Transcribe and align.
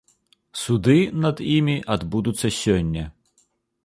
Суды 0.61 0.95
над 1.25 1.43
імі 1.57 1.75
адбудуцца 1.97 2.47
сёння. 2.61 3.05